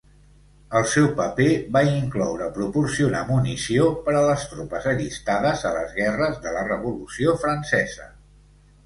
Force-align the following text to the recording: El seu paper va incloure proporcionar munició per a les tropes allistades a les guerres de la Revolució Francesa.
El 0.77 0.85
seu 0.93 1.07
paper 1.17 1.49
va 1.75 1.83
incloure 1.89 2.47
proporcionar 2.55 3.21
munició 3.27 3.85
per 4.07 4.15
a 4.21 4.23
les 4.29 4.47
tropes 4.55 4.87
allistades 4.93 5.63
a 5.73 5.75
les 5.77 5.93
guerres 5.99 6.41
de 6.47 6.55
la 6.57 6.65
Revolució 6.71 7.37
Francesa. 7.45 8.09